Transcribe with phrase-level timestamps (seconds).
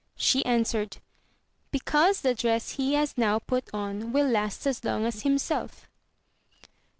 [0.15, 0.97] She answered,
[1.69, 5.87] Because the dress he has now put on will last as long as himself.